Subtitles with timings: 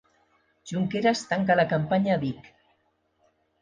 [0.71, 2.53] Junqueras tanca la campanya a Vic.